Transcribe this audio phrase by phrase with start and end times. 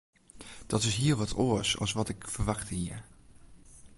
[0.67, 2.95] Dat is hiel wat oars as wat ik ferwachte hie.